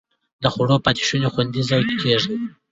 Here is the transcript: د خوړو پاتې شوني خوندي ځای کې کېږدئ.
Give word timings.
د 0.43 0.45
خوړو 0.53 0.77
پاتې 0.85 1.03
شوني 1.07 1.29
خوندي 1.33 1.61
ځای 1.69 1.81
کې 1.87 1.95
کېږدئ. 2.01 2.35